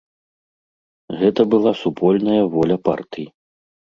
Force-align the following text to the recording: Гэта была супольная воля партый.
Гэта 1.19 1.41
была 1.51 1.73
супольная 1.83 2.41
воля 2.57 2.77
партый. 2.89 3.25